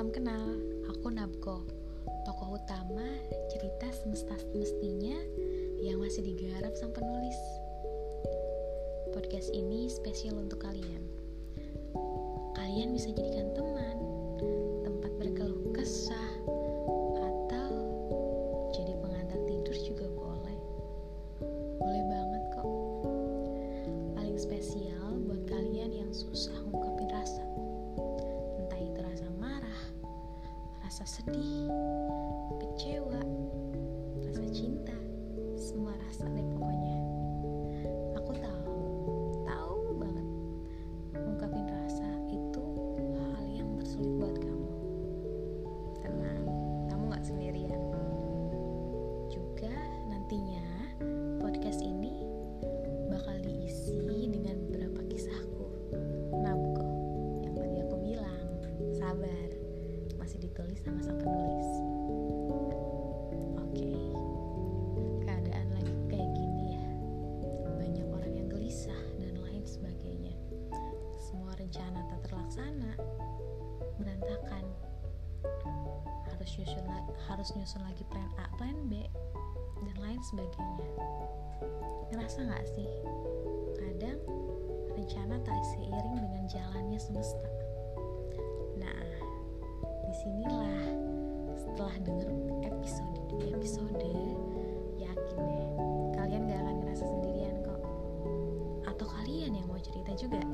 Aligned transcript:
Salam 0.00 0.16
kenal, 0.16 0.56
aku 0.88 1.12
Nabko, 1.12 1.60
tokoh 2.24 2.56
utama 2.56 3.04
cerita 3.52 3.84
semesta-semestinya 4.00 5.12
yang 5.76 6.00
masih 6.00 6.24
digarap 6.24 6.72
sang 6.72 6.88
penulis. 6.96 7.36
Podcast 9.12 9.52
ini 9.52 9.92
spesial 9.92 10.40
untuk 10.40 10.64
kalian. 10.64 11.04
Kalian 12.56 12.96
bisa 12.96 13.12
jadikan 13.12 13.52
teman, 13.52 14.00
tempat 14.88 15.12
berkeluh 15.20 15.68
kesah, 15.76 16.32
atau 17.20 17.68
jadi 18.72 18.96
pengantar 19.04 19.36
tidur 19.44 19.76
juga 19.84 20.08
boleh. 20.16 20.60
Boleh 21.76 22.04
banget 22.08 22.42
kok. 22.56 22.72
Paling 24.16 24.40
spesial 24.40 24.99
rasa 31.00 31.24
sedih, 31.24 31.64
kecewa, 32.60 33.24
rasa 34.20 34.44
cinta, 34.52 34.92
semua 35.56 35.96
rasa 35.96 36.28
deh 36.28 36.44
pokoknya. 36.52 36.96
Aku 38.20 38.36
tahu, 38.36 38.76
tahu 39.48 39.96
banget 39.96 40.28
ngungkapin 41.16 41.64
rasa 41.72 42.04
itu 42.28 42.64
hal 43.16 43.44
yang 43.48 43.80
tersulit 43.80 44.12
buat 44.20 44.36
kamu. 44.44 44.72
Tenang, 46.04 46.44
kamu 46.92 47.04
gak 47.16 47.24
sendirian. 47.24 47.80
Juga 49.32 49.72
nantinya 50.04 50.89
masih 60.30 60.46
ditulis 60.46 60.78
sama 60.86 61.02
sang 61.02 61.18
penulis. 61.18 61.70
Oke, 63.58 63.98
keadaan 65.26 65.66
lagi 65.74 65.90
kayak 66.06 66.30
gini 66.38 66.78
ya. 66.78 66.86
Banyak 67.74 68.06
orang 68.14 68.38
yang 68.38 68.46
gelisah 68.46 69.02
dan 69.18 69.34
lain 69.42 69.66
sebagainya. 69.66 70.30
Semua 71.18 71.50
rencana 71.58 72.06
tak 72.14 72.30
terlaksana, 72.30 72.94
berantakan. 73.98 74.70
Harus 76.30 76.50
nyusun 76.62 76.86
harus 77.26 77.50
nyusun 77.58 77.82
lagi 77.82 78.06
plan 78.06 78.30
A, 78.38 78.46
plan 78.54 78.86
B, 78.86 79.10
dan 79.82 79.96
lain 79.98 80.22
sebagainya. 80.30 80.86
Ngerasa 82.14 82.46
nggak 82.46 82.66
sih? 82.78 82.86
Kadang 83.82 84.22
rencana 84.94 85.42
tak 85.42 85.58
seiring 85.74 86.22
dengan 86.22 86.46
jalannya 86.46 87.02
semesta. 87.02 87.59
Di 90.20 90.28
sinilah 90.28 90.84
setelah 91.56 91.96
denger 92.04 92.28
episode 92.68 93.16
demi 93.32 93.56
episode, 93.56 94.04
yakin 95.00 95.36
deh 95.40 95.68
kalian 96.12 96.44
gak 96.44 96.60
akan 96.60 96.76
ngerasa 96.84 97.04
sendirian 97.08 97.56
kok. 97.64 97.80
Atau 98.84 99.08
kalian 99.08 99.56
yang 99.56 99.64
mau 99.64 99.80
cerita 99.80 100.12
juga? 100.12 100.44